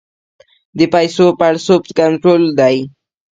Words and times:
د 0.77 0.79
پیسو 0.93 1.25
پړسوب 1.39 1.83
کنټرول 1.99 2.43
دی؟ 2.59 2.77